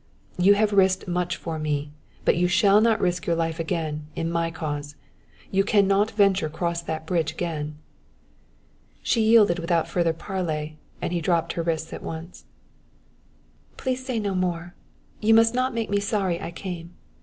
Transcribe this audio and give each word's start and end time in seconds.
"You 0.39 0.55
have 0.55 0.73
risked 0.73 1.07
much 1.07 1.37
for 1.37 1.59
me, 1.59 1.91
but 2.25 2.35
you 2.35 2.47
shall 2.47 2.81
not 2.81 2.99
risk 2.99 3.27
your 3.27 3.35
life 3.35 3.59
again, 3.59 4.07
in 4.15 4.31
my 4.31 4.49
cause. 4.49 4.95
You 5.51 5.63
can 5.63 5.85
not 5.87 6.09
venture 6.09 6.49
cross 6.49 6.81
that 6.81 7.05
bridge 7.05 7.33
again." 7.33 7.77
She 9.03 9.21
yielded 9.21 9.59
without 9.59 9.87
further 9.87 10.13
parley 10.13 10.79
and 11.03 11.13
he 11.13 11.21
dropped 11.21 11.53
her 11.53 11.61
wrists 11.61 11.93
at 11.93 12.01
once. 12.01 12.45
"Please 13.77 14.03
say 14.03 14.19
no 14.19 14.33
more. 14.33 14.73
You 15.19 15.35
must 15.35 15.53
not 15.53 15.71
make 15.71 15.91
me 15.91 15.99
sorry 15.99 16.41
I 16.41 16.49
came. 16.49 16.95